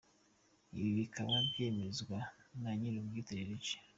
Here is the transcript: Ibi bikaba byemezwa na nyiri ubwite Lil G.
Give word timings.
Ibi 0.77 0.89
bikaba 0.99 1.35
byemezwa 1.49 2.17
na 2.61 2.71
nyiri 2.79 2.97
ubwite 3.03 3.33
Lil 3.47 3.53
G. 3.63 3.65